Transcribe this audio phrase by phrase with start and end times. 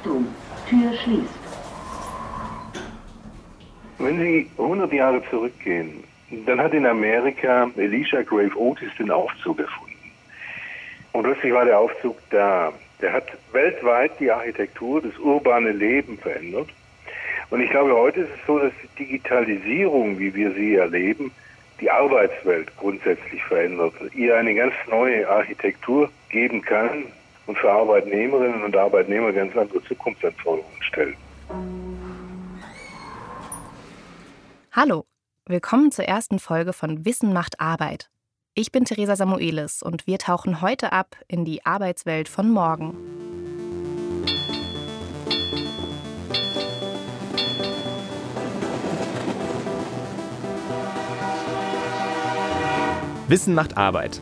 [0.00, 0.26] Achtung,
[0.68, 1.28] Tür schließt.
[3.98, 6.04] Wenn Sie 100 Jahre zurückgehen,
[6.46, 9.92] dann hat in Amerika Elisha Grave Otis den Aufzug erfunden.
[11.12, 12.72] Und plötzlich war der Aufzug da.
[13.02, 16.68] Der hat weltweit die Architektur, das urbane Leben verändert.
[17.50, 21.30] Und ich glaube, heute ist es so, dass die Digitalisierung, wie wir sie erleben,
[21.80, 27.04] die Arbeitswelt grundsätzlich verändert, ihr eine ganz neue Architektur geben kann
[27.50, 31.16] und für Arbeitnehmerinnen und Arbeitnehmer ganz andere Zukunftsanforderungen stellt.
[34.70, 35.04] Hallo,
[35.46, 38.08] willkommen zur ersten Folge von Wissen macht Arbeit.
[38.54, 42.96] Ich bin Theresa Samuelis und wir tauchen heute ab in die Arbeitswelt von morgen.
[53.26, 54.20] Wissen macht Arbeit.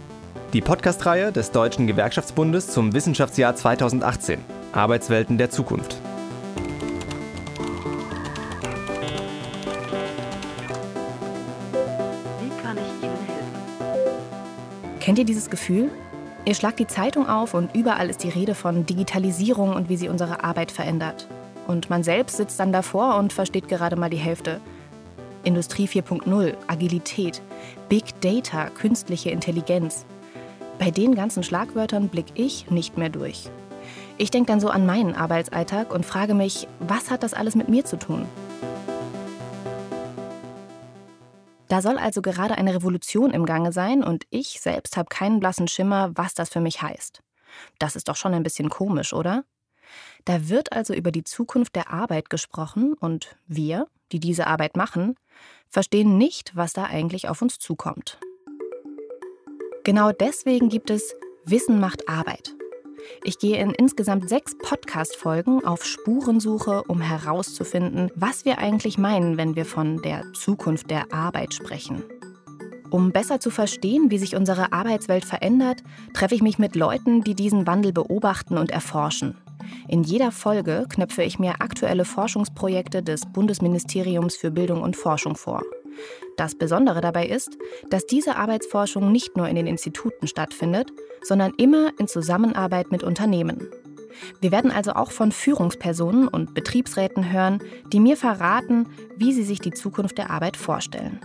[0.55, 4.43] Die Podcast-Reihe des Deutschen Gewerkschaftsbundes zum Wissenschaftsjahr 2018.
[4.73, 5.99] Arbeitswelten der Zukunft.
[12.41, 15.01] Wie kann ich Ihnen helfen?
[15.01, 15.91] Kennt ihr dieses Gefühl?
[16.47, 20.09] Ihr schlagt die Zeitung auf und überall ist die Rede von Digitalisierung und wie sie
[20.09, 21.29] unsere Arbeit verändert.
[21.67, 24.63] Und man selbst sitzt dann davor und versteht gerade mal die Hälfte.
[25.45, 27.43] Industrie 4.0, Agilität,
[27.91, 30.07] Big Data, künstliche Intelligenz.
[30.79, 33.51] Bei den ganzen Schlagwörtern blick ich nicht mehr durch.
[34.17, 37.69] Ich denke dann so an meinen Arbeitsalltag und frage mich, was hat das alles mit
[37.69, 38.27] mir zu tun?
[41.69, 45.69] Da soll also gerade eine Revolution im Gange sein und ich selbst habe keinen blassen
[45.69, 47.23] Schimmer, was das für mich heißt.
[47.79, 49.45] Das ist doch schon ein bisschen komisch, oder?
[50.25, 55.17] Da wird also über die Zukunft der Arbeit gesprochen und wir, die diese Arbeit machen,
[55.69, 58.19] verstehen nicht, was da eigentlich auf uns zukommt.
[59.85, 62.55] Genau deswegen gibt es Wissen macht Arbeit.
[63.25, 69.57] Ich gehe in insgesamt sechs Podcast-Folgen auf Spurensuche, um herauszufinden, was wir eigentlich meinen, wenn
[69.57, 72.03] wir von der Zukunft der Arbeit sprechen.
[72.91, 75.83] Um besser zu verstehen, wie sich unsere Arbeitswelt verändert,
[76.15, 79.37] treffe ich mich mit Leuten, die diesen Wandel beobachten und erforschen.
[79.89, 85.63] In jeder Folge knöpfe ich mir aktuelle Forschungsprojekte des Bundesministeriums für Bildung und Forschung vor.
[86.37, 87.59] Das Besondere dabei ist,
[87.91, 90.91] dass diese Arbeitsforschung nicht nur in den Instituten stattfindet,
[91.23, 93.69] sondern immer in Zusammenarbeit mit Unternehmen.
[94.41, 97.61] Wir werden also auch von Führungspersonen und Betriebsräten hören,
[97.93, 101.21] die mir verraten, wie sie sich die Zukunft der Arbeit vorstellen.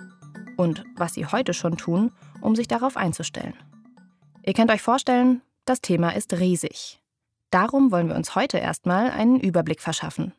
[0.57, 3.55] Und was sie heute schon tun, um sich darauf einzustellen.
[4.45, 7.01] Ihr könnt euch vorstellen, das Thema ist riesig.
[7.49, 10.33] Darum wollen wir uns heute erstmal einen Überblick verschaffen.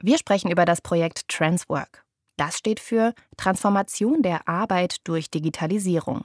[0.00, 2.03] Wir sprechen über das Projekt Transwork.
[2.36, 6.24] Das steht für Transformation der Arbeit durch Digitalisierung.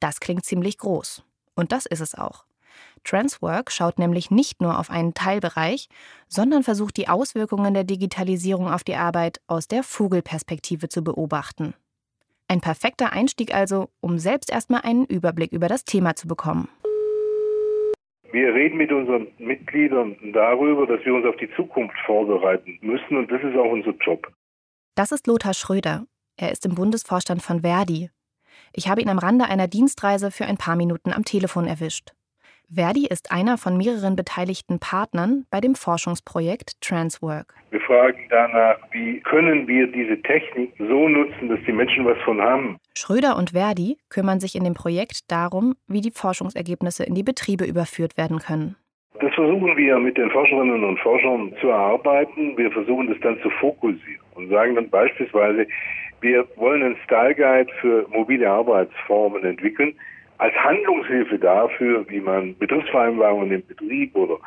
[0.00, 1.24] Das klingt ziemlich groß.
[1.54, 2.44] Und das ist es auch.
[3.04, 5.88] Transwork schaut nämlich nicht nur auf einen Teilbereich,
[6.28, 11.74] sondern versucht die Auswirkungen der Digitalisierung auf die Arbeit aus der Vogelperspektive zu beobachten.
[12.48, 16.68] Ein perfekter Einstieg also, um selbst erstmal einen Überblick über das Thema zu bekommen.
[18.32, 23.30] Wir reden mit unseren Mitgliedern darüber, dass wir uns auf die Zukunft vorbereiten müssen und
[23.30, 24.26] das ist auch unser Job.
[24.96, 26.06] Das ist Lothar Schröder.
[26.36, 28.10] Er ist im Bundesvorstand von Verdi.
[28.72, 32.12] Ich habe ihn am Rande einer Dienstreise für ein paar Minuten am Telefon erwischt.
[32.72, 37.54] Verdi ist einer von mehreren beteiligten Partnern bei dem Forschungsprojekt Transwork.
[37.72, 42.40] Wir fragen danach, wie können wir diese Technik so nutzen, dass die Menschen was von
[42.40, 42.78] haben.
[42.96, 47.64] Schröder und Verdi kümmern sich in dem Projekt darum, wie die Forschungsergebnisse in die Betriebe
[47.64, 48.76] überführt werden können.
[49.20, 52.56] Das versuchen wir mit den Forscherinnen und Forschern zu erarbeiten.
[52.56, 55.66] Wir versuchen das dann zu fokussieren und sagen dann beispielsweise,
[56.20, 59.94] wir wollen einen Style Guide für mobile Arbeitsformen entwickeln,
[60.38, 64.38] als Handlungshilfe dafür, wie man Betriebsvereinbarungen im Betrieb oder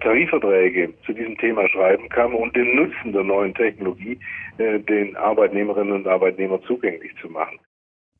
[0.00, 4.18] Tarifverträge zu diesem Thema schreiben kann und den Nutzen der neuen Technologie
[4.58, 7.58] äh, den Arbeitnehmerinnen und Arbeitnehmern zugänglich zu machen.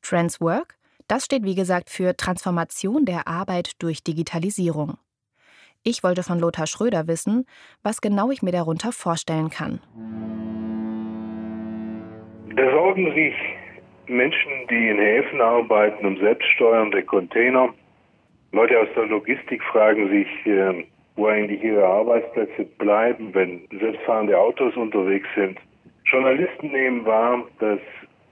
[0.03, 0.77] Transwork,
[1.09, 4.99] das steht wie gesagt für Transformation der Arbeit durch Digitalisierung.
[5.89, 7.47] Ich wollte von Lothar Schröder wissen,
[7.85, 9.79] was genau ich mir darunter vorstellen kann.
[12.57, 13.35] Da sorgen sich
[14.09, 17.73] Menschen, die in Häfen arbeiten, um selbststeuernde Container.
[18.51, 20.85] Leute aus der Logistik fragen sich, äh,
[21.15, 25.57] wo eigentlich ihre Arbeitsplätze bleiben, wenn selbstfahrende Autos unterwegs sind.
[26.07, 27.79] Journalisten nehmen wahr, dass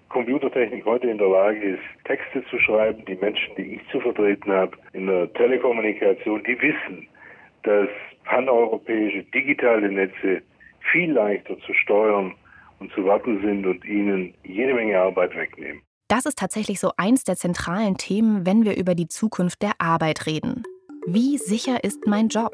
[0.09, 3.05] Computertechnik heute in der Lage ist, Texte zu schreiben.
[3.05, 7.07] Die Menschen, die ich zu vertreten habe in der Telekommunikation, die wissen,
[7.65, 7.89] dass
[8.25, 10.43] paneuropäische digitale Netze
[10.93, 12.35] viel leichter zu steuern
[12.79, 15.83] und zu warten sind und ihnen jede Menge Arbeit wegnehmen.
[16.09, 20.27] Das ist tatsächlich so eins der zentralen Themen, wenn wir über die Zukunft der Arbeit
[20.27, 20.63] reden.
[21.07, 22.53] Wie sicher ist mein Job?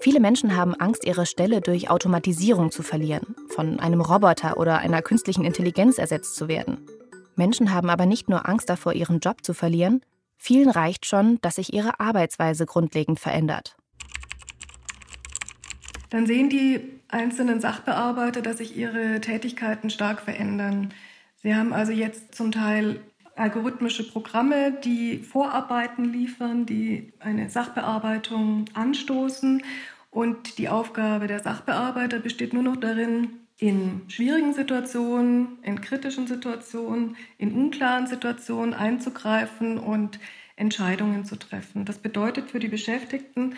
[0.00, 5.00] Viele Menschen haben Angst, ihre Stelle durch Automatisierung zu verlieren, von einem Roboter oder einer
[5.00, 6.86] künstlichen Intelligenz ersetzt zu werden.
[7.36, 10.02] Menschen haben aber nicht nur Angst davor, ihren Job zu verlieren,
[10.36, 13.76] vielen reicht schon, dass sich ihre Arbeitsweise grundlegend verändert.
[16.12, 16.78] Dann sehen die
[17.08, 20.92] einzelnen Sachbearbeiter, dass sich ihre Tätigkeiten stark verändern.
[21.42, 23.00] Sie haben also jetzt zum Teil
[23.34, 29.62] algorithmische Programme, die Vorarbeiten liefern, die eine Sachbearbeitung anstoßen.
[30.10, 37.16] Und die Aufgabe der Sachbearbeiter besteht nur noch darin, in schwierigen Situationen, in kritischen Situationen,
[37.38, 40.20] in unklaren Situationen einzugreifen und
[40.56, 41.86] Entscheidungen zu treffen.
[41.86, 43.54] Das bedeutet für die Beschäftigten,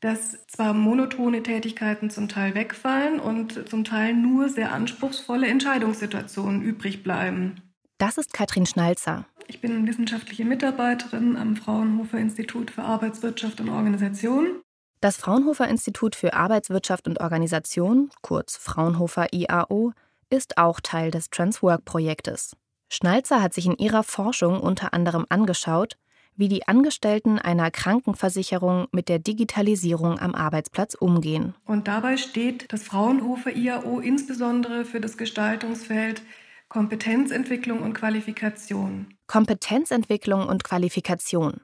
[0.00, 7.02] dass zwar monotone Tätigkeiten zum Teil wegfallen und zum Teil nur sehr anspruchsvolle Entscheidungssituationen übrig
[7.02, 7.62] bleiben.
[7.98, 9.26] Das ist Katrin Schnalzer.
[9.46, 14.62] Ich bin wissenschaftliche Mitarbeiterin am Fraunhofer Institut für Arbeitswirtschaft und Organisation.
[15.02, 19.92] Das Fraunhofer Institut für Arbeitswirtschaft und Organisation, kurz Fraunhofer IAO,
[20.30, 22.56] ist auch Teil des Transwork-Projektes.
[22.88, 25.96] Schnalzer hat sich in ihrer Forschung unter anderem angeschaut,
[26.40, 31.54] wie die Angestellten einer Krankenversicherung mit der Digitalisierung am Arbeitsplatz umgehen.
[31.66, 36.22] Und dabei steht das Fraunhofer IAO insbesondere für das Gestaltungsfeld
[36.68, 39.08] Kompetenzentwicklung und Qualifikation.
[39.26, 41.60] Kompetenzentwicklung und Qualifikation.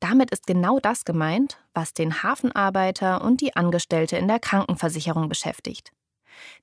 [0.00, 5.92] Damit ist genau das gemeint, was den Hafenarbeiter und die Angestellte in der Krankenversicherung beschäftigt.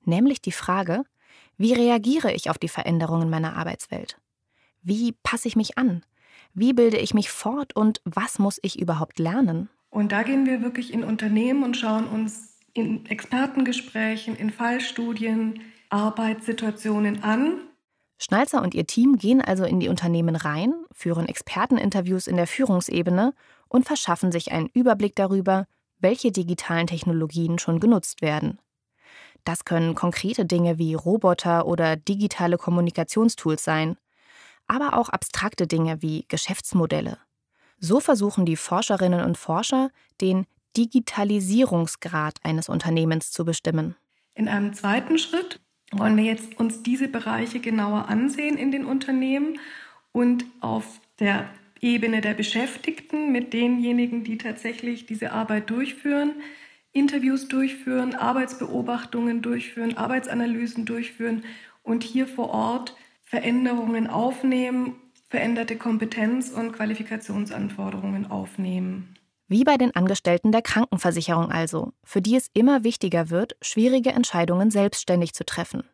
[0.04, 1.04] Nämlich die Frage,
[1.56, 4.18] wie reagiere ich auf die Veränderungen meiner Arbeitswelt?
[4.82, 6.04] Wie passe ich mich an?
[6.54, 9.68] Wie bilde ich mich fort und was muss ich überhaupt lernen?
[9.90, 15.60] Und da gehen wir wirklich in Unternehmen und schauen uns in Expertengesprächen, in Fallstudien,
[15.90, 17.60] Arbeitssituationen an
[18.18, 23.34] Schnalzer und ihr Team gehen also in die Unternehmen rein, führen Experteninterviews in der Führungsebene
[23.68, 25.66] und verschaffen sich einen Überblick darüber,
[25.98, 28.58] welche digitalen Technologien schon genutzt werden.
[29.44, 33.96] Das können konkrete Dinge wie Roboter oder digitale Kommunikationstools sein,
[34.66, 37.18] aber auch abstrakte Dinge wie Geschäftsmodelle.
[37.78, 39.90] So versuchen die Forscherinnen und Forscher,
[40.20, 40.46] den
[40.76, 43.96] Digitalisierungsgrad eines Unternehmens zu bestimmen.
[44.34, 45.60] In einem zweiten Schritt
[45.92, 49.60] wollen wir jetzt uns diese Bereiche genauer ansehen in den Unternehmen
[50.12, 51.48] und auf der
[51.80, 56.32] Ebene der Beschäftigten mit denjenigen, die tatsächlich diese Arbeit durchführen,
[56.92, 61.44] Interviews durchführen, Arbeitsbeobachtungen durchführen, Arbeitsanalysen durchführen
[61.82, 64.96] und hier vor Ort Veränderungen aufnehmen,
[65.28, 69.16] veränderte Kompetenz- und Qualifikationsanforderungen aufnehmen.
[69.48, 74.70] Wie bei den Angestellten der Krankenversicherung also, für die es immer wichtiger wird, schwierige Entscheidungen
[74.70, 75.84] selbstständig zu treffen.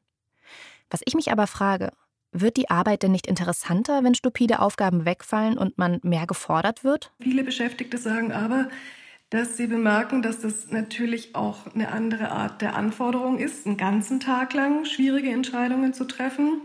[0.89, 1.93] Was ich mich aber frage,
[2.33, 7.13] wird die Arbeit denn nicht interessanter, wenn stupide Aufgaben wegfallen und man mehr gefordert wird?
[7.21, 8.69] Viele Beschäftigte sagen aber,
[9.31, 14.21] dass sie bemerken, dass das natürlich auch eine andere Art der Anforderung ist, einen ganzen
[14.21, 16.63] Tag lang schwierige Entscheidungen zu treffen,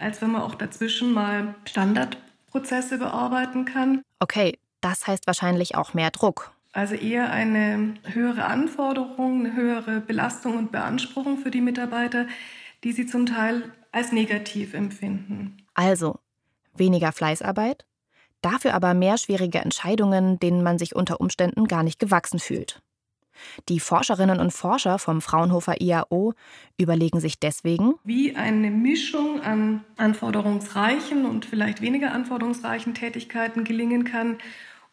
[0.00, 4.02] als wenn man auch dazwischen mal Standardprozesse bearbeiten kann.
[4.18, 6.52] Okay, das heißt wahrscheinlich auch mehr Druck.
[6.72, 12.26] Also eher eine höhere Anforderung, eine höhere Belastung und Beanspruchung für die Mitarbeiter,
[12.84, 15.56] die sie zum Teil als negativ empfinden.
[15.74, 16.18] Also
[16.74, 17.84] weniger Fleißarbeit,
[18.40, 22.80] dafür aber mehr schwierige Entscheidungen, denen man sich unter Umständen gar nicht gewachsen fühlt.
[23.68, 26.34] Die Forscherinnen und Forscher vom Fraunhofer IAO
[26.78, 34.38] überlegen sich deswegen, wie eine Mischung an anforderungsreichen und vielleicht weniger anforderungsreichen Tätigkeiten gelingen kann,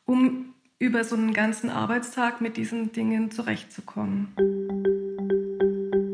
[0.06, 4.34] um über so einen ganzen Arbeitstag mit diesen Dingen zurechtzukommen.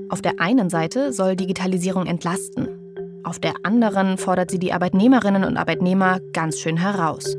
[0.09, 2.67] Auf der einen Seite soll Digitalisierung entlasten.
[3.23, 7.35] Auf der anderen fordert sie die Arbeitnehmerinnen und Arbeitnehmer ganz schön heraus.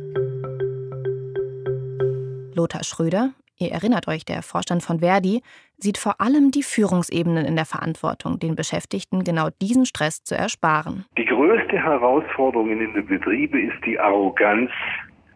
[2.54, 5.42] Lothar Schröder, ihr erinnert euch, der Vorstand von Verdi,
[5.78, 11.04] sieht vor allem die Führungsebenen in der Verantwortung, den Beschäftigten genau diesen Stress zu ersparen.
[11.18, 14.70] Die größte Herausforderung in den Betrieben ist die Arroganz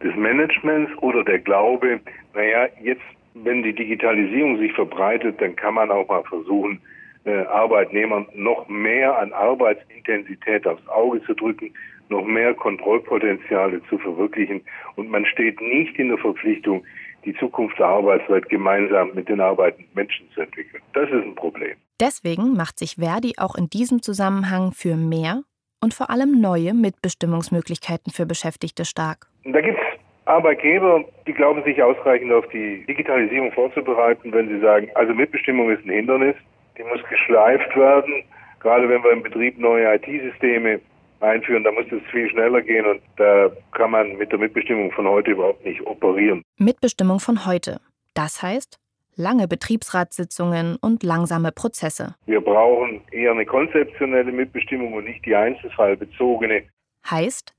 [0.02, 2.00] des Managements oder der Glaube,
[2.34, 3.02] naja, jetzt,
[3.34, 6.80] wenn die Digitalisierung sich verbreitet, dann kann man auch mal versuchen,
[7.24, 11.74] äh, Arbeitnehmern noch mehr an Arbeitsintensität aufs Auge zu drücken,
[12.08, 14.62] noch mehr Kontrollpotenziale zu verwirklichen.
[14.96, 16.84] Und man steht nicht in der Verpflichtung,
[17.28, 20.82] die Zukunft der Arbeitswelt gemeinsam mit den arbeitenden Menschen zu entwickeln.
[20.94, 21.76] Das ist ein Problem.
[22.00, 25.42] Deswegen macht sich Verdi auch in diesem Zusammenhang für mehr
[25.82, 29.26] und vor allem neue Mitbestimmungsmöglichkeiten für Beschäftigte stark.
[29.44, 34.88] Da gibt es Arbeitgeber, die glauben sich ausreichend auf die Digitalisierung vorzubereiten, wenn sie sagen,
[34.94, 36.36] also Mitbestimmung ist ein Hindernis,
[36.78, 38.24] die muss geschleift werden.
[38.60, 40.80] Gerade wenn wir im Betrieb neue IT-Systeme
[41.20, 45.06] einführen, da muss es viel schneller gehen und da kann man mit der Mitbestimmung von
[45.06, 46.42] heute überhaupt nicht operieren.
[46.56, 47.80] Mitbestimmung von heute.
[48.14, 48.78] Das heißt,
[49.16, 52.14] lange Betriebsratssitzungen und langsame Prozesse.
[52.26, 56.62] Wir brauchen eher eine konzeptionelle Mitbestimmung und nicht die einzelfallbezogene.
[57.10, 57.54] Heißt,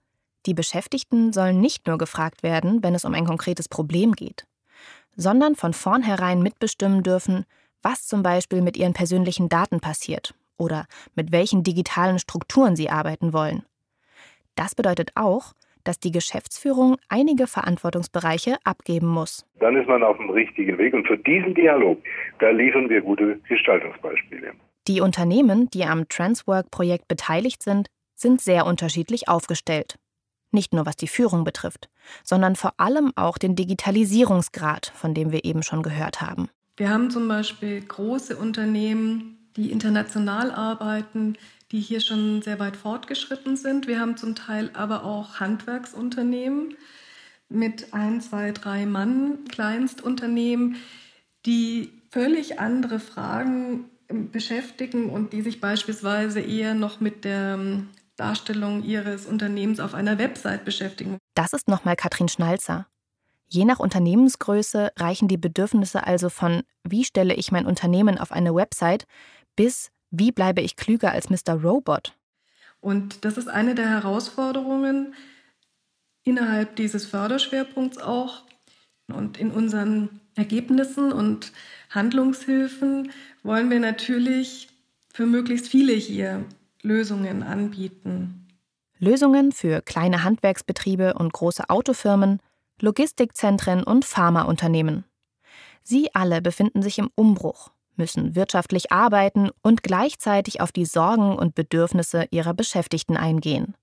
[0.46, 4.46] die Beschäftigten sollen nicht nur gefragt werden, wenn es um ein konkretes Problem geht,
[5.16, 7.46] sondern von vornherein mitbestimmen dürfen,
[7.82, 10.86] was zum Beispiel mit ihren persönlichen Daten passiert oder
[11.16, 13.64] mit welchen digitalen Strukturen sie arbeiten wollen.
[14.56, 19.46] Das bedeutet auch, dass die Geschäftsführung einige Verantwortungsbereiche abgeben muss.
[19.60, 21.98] Dann ist man auf dem richtigen Weg und für diesen Dialog,
[22.40, 24.54] da liefern wir gute Gestaltungsbeispiele.
[24.88, 29.98] Die Unternehmen, die am Transwork-Projekt beteiligt sind, sind sehr unterschiedlich aufgestellt.
[30.52, 31.90] Nicht nur was die Führung betrifft,
[32.24, 36.50] sondern vor allem auch den Digitalisierungsgrad, von dem wir eben schon gehört haben.
[36.76, 41.38] Wir haben zum Beispiel große Unternehmen, die international arbeiten,
[41.72, 43.88] die hier schon sehr weit fortgeschritten sind.
[43.88, 46.76] Wir haben zum Teil aber auch Handwerksunternehmen
[47.50, 50.78] mit ein, zwei, drei Mann, Kleinstunternehmen,
[51.46, 57.60] die völlig andere Fragen beschäftigen und die sich beispielsweise eher noch mit der
[58.16, 61.18] Darstellung ihres Unternehmens auf einer Website beschäftigen.
[61.36, 62.88] Das ist nochmal Katrin Schnalzer.
[63.52, 68.54] Je nach Unternehmensgröße reichen die Bedürfnisse also von wie stelle ich mein Unternehmen auf eine
[68.54, 69.06] Website
[69.60, 71.62] bis wie bleibe ich klüger als Mr.
[71.62, 72.16] Robot?
[72.80, 75.14] Und das ist eine der Herausforderungen
[76.24, 78.44] innerhalb dieses Förderschwerpunkts auch.
[79.10, 81.52] Und in unseren Ergebnissen und
[81.90, 83.12] Handlungshilfen
[83.44, 84.70] wollen wir natürlich
[85.14, 86.46] für möglichst viele hier
[86.82, 88.48] Lösungen anbieten.
[88.98, 92.40] Lösungen für kleine Handwerksbetriebe und große Autofirmen,
[92.80, 95.04] Logistikzentren und Pharmaunternehmen.
[95.84, 101.54] Sie alle befinden sich im Umbruch müssen wirtschaftlich arbeiten und gleichzeitig auf die Sorgen und
[101.54, 103.76] Bedürfnisse ihrer Beschäftigten eingehen.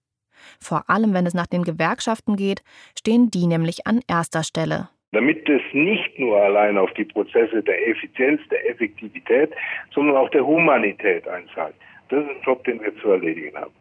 [0.60, 2.62] Vor allem, wenn es nach den Gewerkschaften geht,
[2.98, 4.88] stehen die nämlich an erster Stelle.
[5.12, 9.52] Damit es nicht nur allein auf die Prozesse der Effizienz, der Effektivität,
[9.94, 11.74] sondern auch der Humanität einzahlt.
[12.08, 13.72] Das ist ein Job, den wir zu erledigen haben.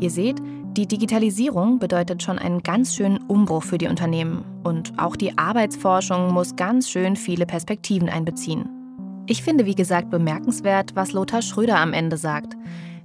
[0.00, 0.40] Ihr seht,
[0.80, 4.46] die Digitalisierung bedeutet schon einen ganz schönen Umbruch für die Unternehmen.
[4.64, 8.66] Und auch die Arbeitsforschung muss ganz schön viele Perspektiven einbeziehen.
[9.26, 12.56] Ich finde, wie gesagt, bemerkenswert, was Lothar Schröder am Ende sagt.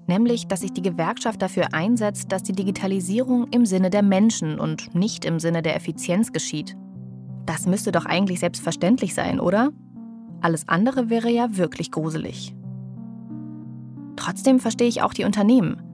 [0.08, 4.96] Nämlich, dass sich die Gewerkschaft dafür einsetzt, dass die Digitalisierung im Sinne der Menschen und
[4.96, 6.78] nicht im Sinne der Effizienz geschieht.
[7.46, 9.72] Das müsste doch eigentlich selbstverständlich sein, oder?
[10.40, 12.56] Alles andere wäre ja wirklich gruselig.
[14.16, 15.85] Trotzdem verstehe ich auch die Unternehmen.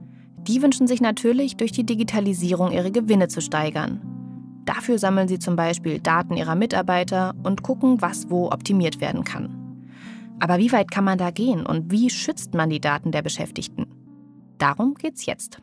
[0.48, 4.00] Die wünschen sich natürlich, durch die Digitalisierung ihre Gewinne zu steigern.
[4.64, 9.58] Dafür sammeln sie zum Beispiel Daten ihrer Mitarbeiter und gucken, was wo optimiert werden kann.
[10.40, 13.86] Aber wie weit kann man da gehen und wie schützt man die Daten der Beschäftigten?
[14.58, 15.60] Darum geht's jetzt.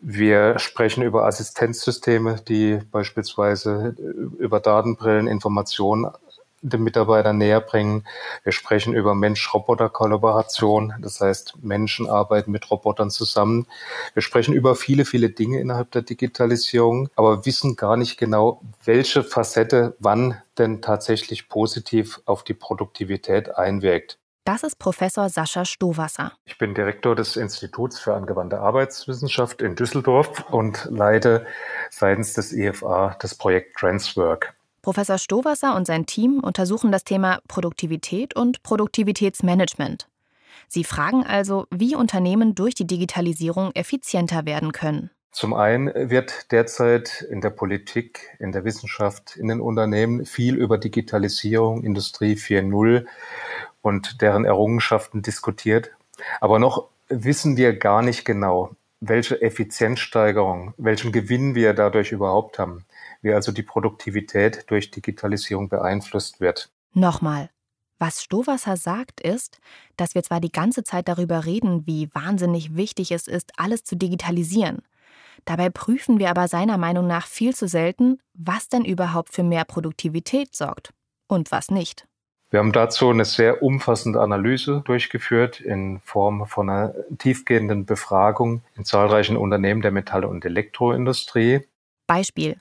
[0.00, 3.96] Wir sprechen über Assistenzsysteme, die beispielsweise
[4.38, 6.06] über Datenbrillen Informationen
[6.62, 8.04] den Mitarbeitern näher bringen.
[8.44, 13.66] Wir sprechen über Mensch-Roboter-Kollaboration, das heißt, Menschen arbeiten mit Robotern zusammen.
[14.14, 19.22] Wir sprechen über viele, viele Dinge innerhalb der Digitalisierung, aber wissen gar nicht genau, welche
[19.22, 24.18] Facette wann denn tatsächlich positiv auf die Produktivität einwirkt.
[24.48, 26.32] Das ist Professor Sascha Stowasser.
[26.46, 31.44] Ich bin Direktor des Instituts für angewandte Arbeitswissenschaft in Düsseldorf und leite
[31.90, 34.54] seitens des IFA das Projekt Transwork.
[34.88, 40.08] Professor Stowasser und sein Team untersuchen das Thema Produktivität und Produktivitätsmanagement.
[40.66, 45.10] Sie fragen also, wie Unternehmen durch die Digitalisierung effizienter werden können.
[45.30, 50.78] Zum einen wird derzeit in der Politik, in der Wissenschaft, in den Unternehmen viel über
[50.78, 53.04] Digitalisierung, Industrie 4.0
[53.82, 55.90] und deren Errungenschaften diskutiert.
[56.40, 62.86] Aber noch wissen wir gar nicht genau, welche Effizienzsteigerung, welchen Gewinn wir dadurch überhaupt haben
[63.22, 66.70] wie also die Produktivität durch Digitalisierung beeinflusst wird.
[66.94, 67.50] Nochmal.
[67.98, 69.58] Was Stowasser sagt, ist,
[69.96, 73.96] dass wir zwar die ganze Zeit darüber reden, wie wahnsinnig wichtig es ist, alles zu
[73.96, 74.82] digitalisieren.
[75.44, 79.64] Dabei prüfen wir aber seiner Meinung nach viel zu selten, was denn überhaupt für mehr
[79.64, 80.92] Produktivität sorgt
[81.26, 82.06] und was nicht.
[82.50, 88.84] Wir haben dazu eine sehr umfassende Analyse durchgeführt in Form von einer tiefgehenden Befragung in
[88.84, 91.66] zahlreichen Unternehmen der Metall- und Elektroindustrie.
[92.06, 92.58] Beispiel.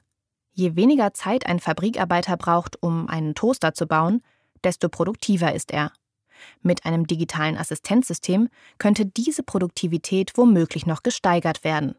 [0.57, 4.23] Je weniger Zeit ein Fabrikarbeiter braucht, um einen Toaster zu bauen,
[4.63, 5.91] desto produktiver ist er.
[6.63, 8.49] Mit einem digitalen Assistenzsystem
[8.79, 11.95] könnte diese Produktivität womöglich noch gesteigert werden.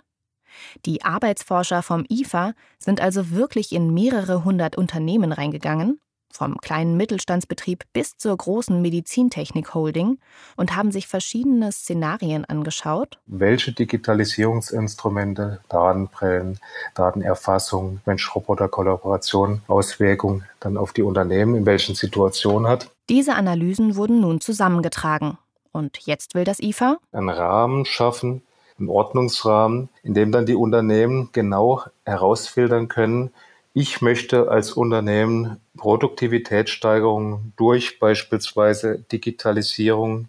[0.86, 6.00] Die Arbeitsforscher vom IFA sind also wirklich in mehrere hundert Unternehmen reingegangen
[6.30, 10.18] vom kleinen Mittelstandsbetrieb bis zur großen Medizintechnik-Holding,
[10.56, 13.18] und haben sich verschiedene Szenarien angeschaut.
[13.26, 16.58] Welche Digitalisierungsinstrumente, Datenbrillen,
[16.94, 22.90] Datenerfassung, Mensch-Roboter-Kollaboration, Auswirkungen dann auf die Unternehmen in welchen Situationen hat.
[23.08, 25.38] Diese Analysen wurden nun zusammengetragen.
[25.72, 28.42] Und jetzt will das IFA einen Rahmen schaffen,
[28.78, 33.30] einen Ordnungsrahmen, in dem dann die Unternehmen genau herausfiltern können,
[33.74, 40.28] ich möchte als Unternehmen Produktivitätssteigerung durch beispielsweise Digitalisierung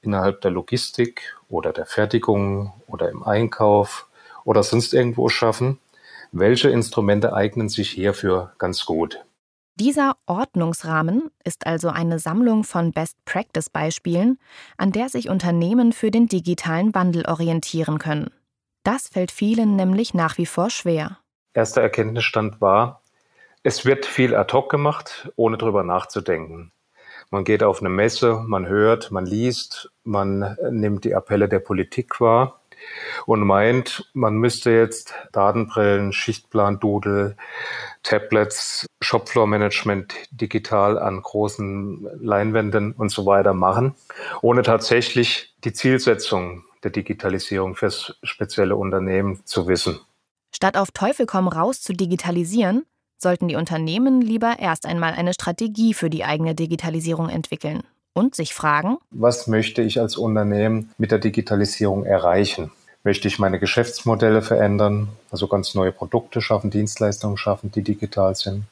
[0.00, 4.08] innerhalb der Logistik oder der Fertigung oder im Einkauf
[4.44, 5.78] oder sonst irgendwo schaffen.
[6.32, 9.24] Welche Instrumente eignen sich hierfür ganz gut?
[9.76, 14.38] Dieser Ordnungsrahmen ist also eine Sammlung von Best-Practice-Beispielen,
[14.76, 18.30] an der sich Unternehmen für den digitalen Wandel orientieren können.
[18.82, 21.18] Das fällt vielen nämlich nach wie vor schwer
[21.58, 23.02] erster Erkenntnisstand war,
[23.64, 26.70] es wird viel ad hoc gemacht, ohne drüber nachzudenken.
[27.30, 32.20] Man geht auf eine Messe, man hört, man liest, man nimmt die Appelle der Politik
[32.20, 32.60] wahr
[33.26, 37.36] und meint, man müsste jetzt Datenbrillen, Schichtplan, Doodle,
[38.04, 43.96] Tablets, Shopfloor-Management digital an großen Leinwänden und so weiter machen,
[44.42, 49.98] ohne tatsächlich die Zielsetzung der Digitalisierung fürs spezielle Unternehmen zu wissen.
[50.54, 52.84] Statt auf Teufel komm raus zu digitalisieren,
[53.16, 57.82] sollten die Unternehmen lieber erst einmal eine Strategie für die eigene Digitalisierung entwickeln
[58.14, 62.70] und sich fragen, was möchte ich als Unternehmen mit der Digitalisierung erreichen?
[63.04, 68.64] Möchte ich meine Geschäftsmodelle verändern, also ganz neue Produkte schaffen, Dienstleistungen schaffen, die digital sind?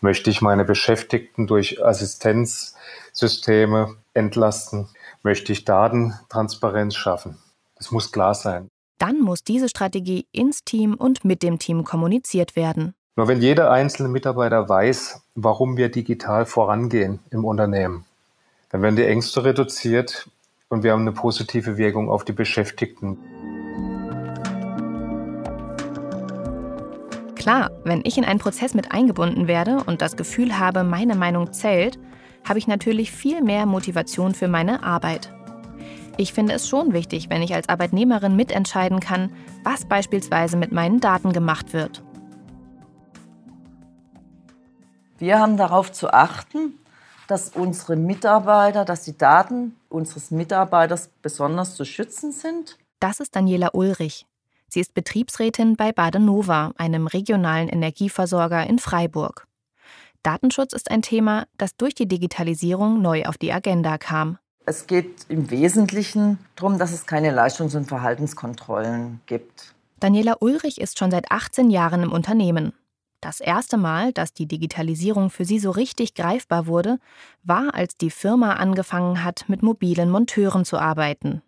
[0.00, 4.88] Möchte ich meine Beschäftigten durch Assistenzsysteme entlasten?
[5.22, 7.36] Möchte ich Datentransparenz schaffen?
[7.76, 8.70] Das muss klar sein.
[8.98, 12.94] Dann muss diese Strategie ins Team und mit dem Team kommuniziert werden.
[13.16, 18.04] Nur wenn jeder einzelne Mitarbeiter weiß, warum wir digital vorangehen im Unternehmen,
[18.70, 20.28] dann werden die Ängste reduziert
[20.68, 23.18] und wir haben eine positive Wirkung auf die Beschäftigten.
[27.36, 31.52] Klar, wenn ich in einen Prozess mit eingebunden werde und das Gefühl habe, meine Meinung
[31.52, 31.98] zählt,
[32.44, 35.35] habe ich natürlich viel mehr Motivation für meine Arbeit.
[36.18, 39.30] Ich finde es schon wichtig, wenn ich als Arbeitnehmerin mitentscheiden kann,
[39.64, 42.02] was beispielsweise mit meinen Daten gemacht wird.
[45.18, 46.78] Wir haben darauf zu achten,
[47.26, 52.78] dass unsere Mitarbeiter, dass die Daten unseres Mitarbeiters besonders zu schützen sind.
[53.00, 54.26] Das ist Daniela Ulrich.
[54.68, 59.46] Sie ist Betriebsrätin bei Badenova, einem regionalen Energieversorger in Freiburg.
[60.22, 64.38] Datenschutz ist ein Thema, das durch die Digitalisierung neu auf die Agenda kam.
[64.68, 69.76] Es geht im Wesentlichen darum, dass es keine Leistungs- und Verhaltenskontrollen gibt.
[70.00, 72.72] Daniela Ulrich ist schon seit 18 Jahren im Unternehmen.
[73.20, 76.98] Das erste Mal, dass die Digitalisierung für sie so richtig greifbar wurde,
[77.44, 81.42] war, als die Firma angefangen hat, mit mobilen Monteuren zu arbeiten.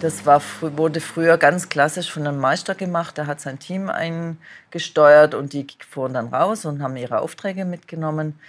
[0.00, 3.18] Das war, wurde früher ganz klassisch von einem Meister gemacht.
[3.18, 8.40] Der hat sein Team eingesteuert und die fuhren dann raus und haben ihre Aufträge mitgenommen.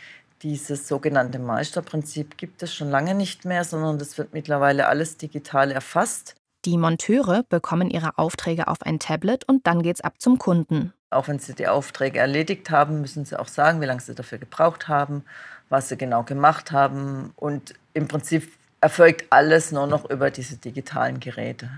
[0.43, 5.71] Dieses sogenannte Meisterprinzip gibt es schon lange nicht mehr, sondern das wird mittlerweile alles digital
[5.71, 6.35] erfasst.
[6.63, 10.93] Die Monteure bekommen ihre Aufträge auf ein Tablet und dann geht's ab zum Kunden.
[11.09, 14.37] Auch wenn sie die Aufträge erledigt haben, müssen sie auch sagen, wie lange sie dafür
[14.37, 15.25] gebraucht haben,
[15.67, 17.33] was sie genau gemacht haben.
[17.35, 21.69] Und im Prinzip erfolgt alles nur noch über diese digitalen Geräte.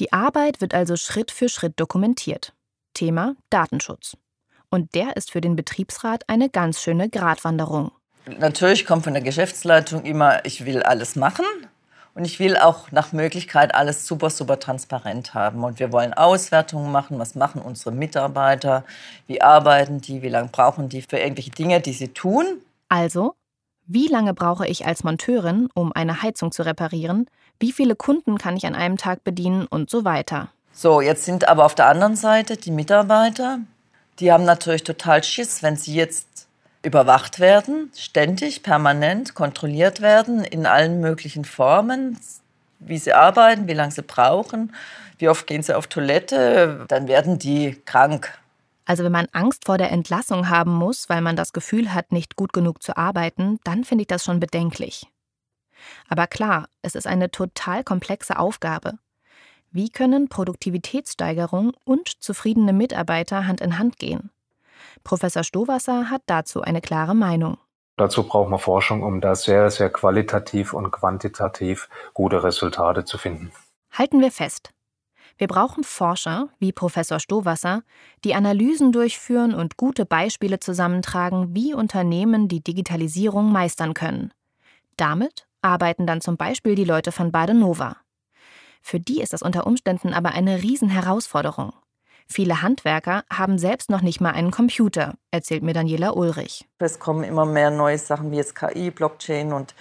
[0.00, 2.52] Die Arbeit wird also Schritt für Schritt dokumentiert.
[2.94, 4.16] Thema Datenschutz.
[4.70, 7.92] Und der ist für den Betriebsrat eine ganz schöne Gratwanderung.
[8.38, 11.46] Natürlich kommt von der Geschäftsleitung immer, ich will alles machen
[12.14, 15.64] und ich will auch nach Möglichkeit alles super, super transparent haben.
[15.64, 18.84] Und wir wollen Auswertungen machen, was machen unsere Mitarbeiter,
[19.26, 22.60] wie arbeiten die, wie lange brauchen die für irgendwelche Dinge, die sie tun.
[22.90, 23.34] Also
[23.88, 27.26] wie lange brauche ich als Monteurin, um eine Heizung zu reparieren?
[27.58, 30.48] Wie viele Kunden kann ich an einem Tag bedienen und so weiter?
[30.72, 33.60] So, jetzt sind aber auf der anderen Seite die Mitarbeiter,
[34.20, 36.48] die haben natürlich total Schiss, wenn sie jetzt
[36.82, 42.18] überwacht werden, ständig, permanent kontrolliert werden in allen möglichen Formen,
[42.78, 44.72] wie sie arbeiten, wie lange sie brauchen,
[45.18, 48.38] wie oft gehen sie auf Toilette, dann werden die krank.
[48.88, 52.36] Also wenn man Angst vor der Entlassung haben muss, weil man das Gefühl hat, nicht
[52.36, 55.06] gut genug zu arbeiten, dann finde ich das schon bedenklich.
[56.08, 58.94] Aber klar, es ist eine total komplexe Aufgabe.
[59.70, 64.30] Wie können Produktivitätssteigerung und zufriedene Mitarbeiter Hand in Hand gehen?
[65.04, 67.58] Professor Stowasser hat dazu eine klare Meinung.
[67.98, 73.52] Dazu braucht man Forschung, um da sehr, sehr qualitativ und quantitativ gute Resultate zu finden.
[73.92, 74.70] Halten wir fest.
[75.38, 77.84] Wir brauchen Forscher wie Professor Stowasser,
[78.24, 84.32] die Analysen durchführen und gute Beispiele zusammentragen, wie Unternehmen die Digitalisierung meistern können.
[84.96, 87.98] Damit arbeiten dann zum Beispiel die Leute von Badenova.
[88.82, 91.72] Für die ist das unter Umständen aber eine Riesenherausforderung.
[92.26, 96.68] Viele Handwerker haben selbst noch nicht mal einen Computer, erzählt mir Daniela Ulrich.
[96.78, 99.74] Es kommen immer mehr neue Sachen wie jetzt KI, Blockchain und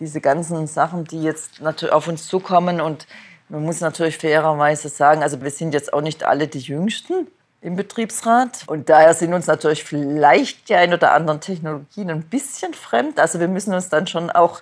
[0.00, 2.80] diese ganzen Sachen, die jetzt auf uns zukommen.
[2.80, 3.06] Und
[3.54, 7.28] man muss natürlich fairerweise sagen, also wir sind jetzt auch nicht alle die Jüngsten
[7.60, 8.64] im Betriebsrat.
[8.66, 13.20] Und daher sind uns natürlich vielleicht die ein oder anderen Technologien ein bisschen fremd.
[13.20, 14.60] Also wir müssen uns dann schon auch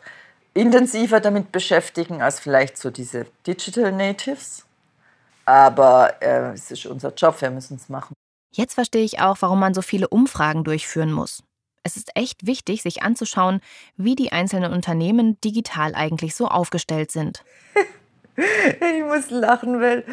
[0.53, 4.67] intensiver damit beschäftigen als vielleicht so diese Digital Natives.
[5.47, 8.13] Aber äh, es ist unser Job, wir müssen es machen.
[8.55, 11.43] Jetzt verstehe ich auch, warum man so viele Umfragen durchführen muss.
[11.83, 13.63] Es ist echt wichtig, sich anzuschauen,
[13.97, 17.43] wie die einzelnen Unternehmen digital eigentlich so aufgestellt sind.
[18.37, 20.05] ich muss lachen, weil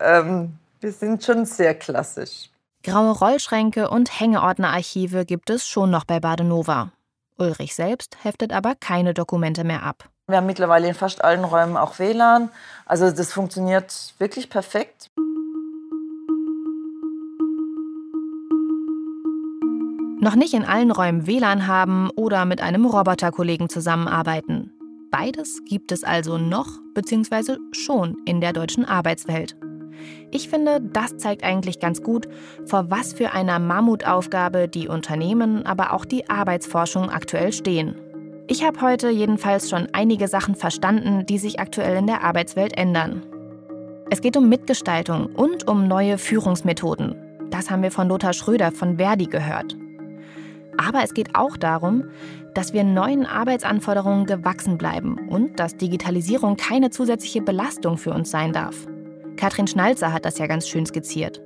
[0.00, 2.50] ähm, wir sind schon sehr klassisch.
[2.82, 6.92] Graue Rollschränke und Hängeordnerarchive gibt es schon noch bei Badenova.
[7.38, 10.08] Ulrich selbst heftet aber keine Dokumente mehr ab.
[10.28, 12.50] Wir haben mittlerweile in fast allen Räumen auch WLAN.
[12.84, 15.10] Also das funktioniert wirklich perfekt.
[20.18, 24.75] Noch nicht in allen Räumen WLAN haben oder mit einem Roboterkollegen zusammenarbeiten.
[25.10, 27.56] Beides gibt es also noch bzw.
[27.72, 29.56] schon in der deutschen Arbeitswelt.
[30.30, 32.28] Ich finde, das zeigt eigentlich ganz gut,
[32.64, 37.96] vor was für einer Mammutaufgabe die Unternehmen, aber auch die Arbeitsforschung aktuell stehen.
[38.48, 43.22] Ich habe heute jedenfalls schon einige Sachen verstanden, die sich aktuell in der Arbeitswelt ändern.
[44.10, 47.16] Es geht um Mitgestaltung und um neue Führungsmethoden.
[47.50, 49.76] Das haben wir von Lothar Schröder von Verdi gehört.
[50.78, 52.04] Aber es geht auch darum,
[52.54, 58.52] dass wir neuen Arbeitsanforderungen gewachsen bleiben und dass Digitalisierung keine zusätzliche Belastung für uns sein
[58.52, 58.86] darf.
[59.36, 61.42] Katrin Schnalzer hat das ja ganz schön skizziert.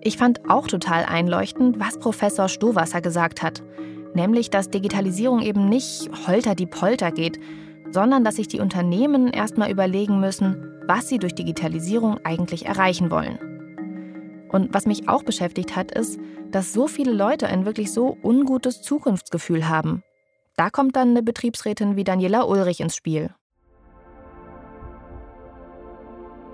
[0.00, 3.62] Ich fand auch total einleuchtend, was Professor Stowasser gesagt hat
[4.16, 7.38] nämlich dass Digitalisierung eben nicht holter die Polter geht,
[7.92, 10.56] sondern dass sich die Unternehmen erstmal überlegen müssen,
[10.88, 13.38] was sie durch Digitalisierung eigentlich erreichen wollen.
[14.48, 16.18] Und was mich auch beschäftigt hat, ist,
[16.50, 20.02] dass so viele Leute ein wirklich so ungutes Zukunftsgefühl haben.
[20.56, 23.30] Da kommt dann eine Betriebsrätin wie Daniela Ulrich ins Spiel.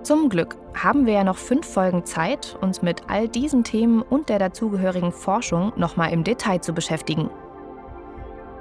[0.02, 4.28] Zum Glück haben wir ja noch fünf Folgen Zeit, uns mit all diesen Themen und
[4.28, 7.30] der dazugehörigen Forschung nochmal im Detail zu beschäftigen.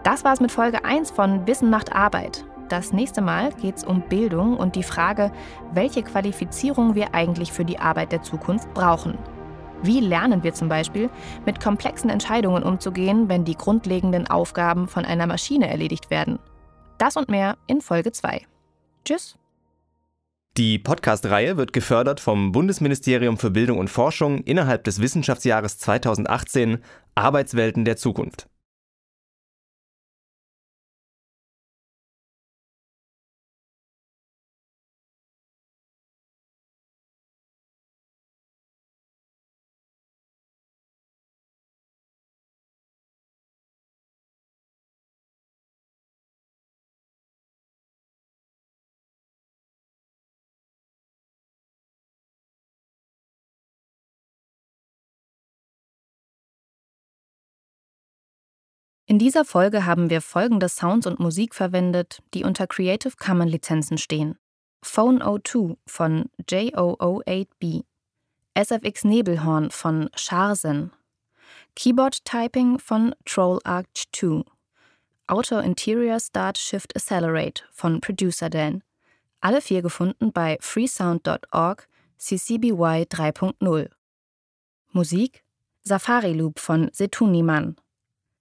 [0.03, 2.45] Das war's mit Folge 1 von Wissen macht Arbeit.
[2.71, 5.33] Das nächste Mal geht's um Bildung und die Frage,
[5.73, 9.17] welche Qualifizierung wir eigentlich für die Arbeit der Zukunft brauchen.
[9.83, 11.09] Wie lernen wir zum Beispiel,
[11.45, 16.39] mit komplexen Entscheidungen umzugehen, wenn die grundlegenden Aufgaben von einer Maschine erledigt werden?
[16.97, 18.43] Das und mehr in Folge 2.
[19.03, 19.35] Tschüss.
[20.55, 26.77] Die Podcast-Reihe wird gefördert vom Bundesministerium für Bildung und Forschung innerhalb des Wissenschaftsjahres 2018
[27.15, 28.47] Arbeitswelten der Zukunft.
[59.11, 63.97] In dieser Folge haben wir folgende Sounds und Musik verwendet, die unter Creative Commons Lizenzen
[63.97, 64.37] stehen.
[64.81, 67.83] Phone O2 von JO08B,
[68.57, 70.93] SFX Nebelhorn von Scharsen,
[71.75, 74.45] Keyboard Typing von Troll Arch 2,
[75.27, 78.81] Auto Interior Start Shift Accelerate von Producer Dan.
[79.41, 81.85] Alle vier gefunden bei freesound.org
[82.17, 83.89] CCBY 3.0.
[84.93, 85.43] Musik
[85.83, 87.75] Safari Loop von Setuniman.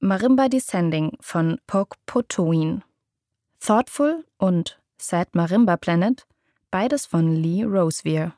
[0.03, 2.83] Marimba Descending von Pok Potowin.
[3.61, 6.27] Thoughtful und Sad Marimba Planet,
[6.71, 8.35] beides von Lee Rosevear.